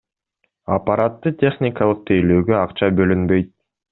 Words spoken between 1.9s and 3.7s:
тейлөөгө акча бөлүнбөйт.